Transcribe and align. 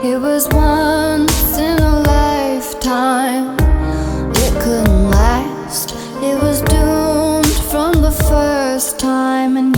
It 0.00 0.16
was 0.20 0.46
once 0.52 1.58
in 1.58 1.76
a 1.80 1.98
lifetime. 2.00 3.56
It 4.30 4.62
couldn't 4.62 5.10
last. 5.10 5.92
It 6.22 6.40
was 6.40 6.62
doomed 6.62 7.52
from 7.68 8.00
the 8.00 8.12
first 8.12 9.00
time. 9.00 9.56
And 9.56 9.76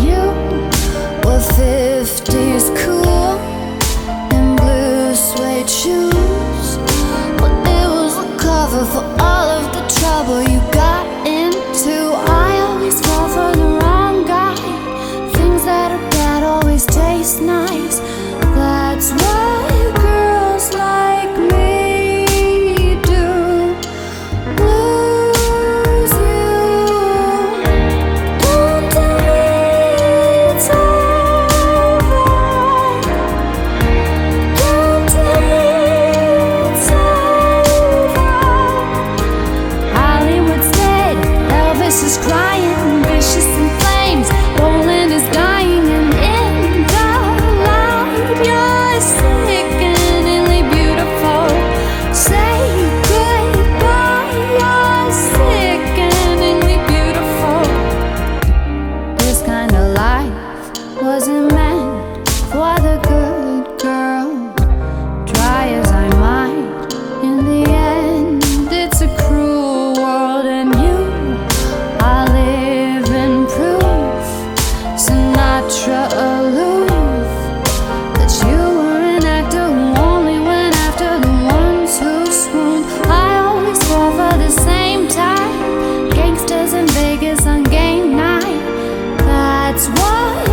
What 89.88 90.49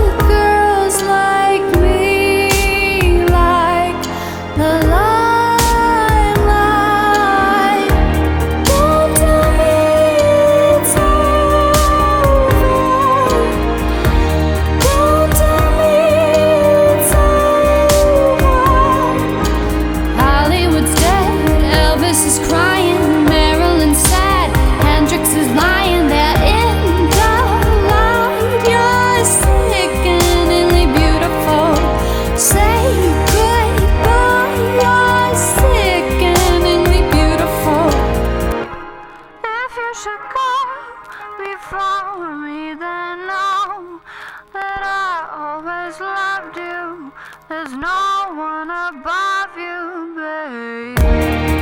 has 45.90 46.00
loved 46.02 46.58
you. 46.58 47.14
There's 47.48 47.72
no 47.72 48.34
one 48.36 48.70
above 48.70 49.56
you, 49.56 50.14
babe. 50.18 50.98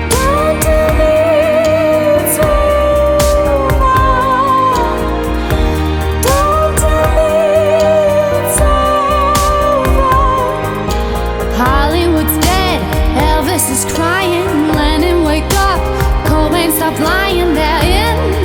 Don't 0.10 0.62
tell 0.62 0.94
me. 0.96 1.14
Elvis 13.28 13.72
is 13.72 13.86
crying. 13.94 14.68
Lennon, 14.76 15.24
wake 15.24 15.54
up. 15.54 15.80
Cobain, 16.28 16.72
stop 16.72 17.00
lying. 17.00 17.56
In. 17.56 18.45